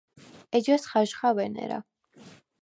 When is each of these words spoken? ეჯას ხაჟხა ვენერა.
ეჯას 0.57 0.83
ხაჟხა 0.91 1.29
ვენერა. 1.35 1.79